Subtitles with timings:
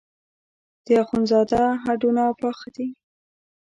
[0.85, 2.87] د اخوندزاده هډونه پاخه دي.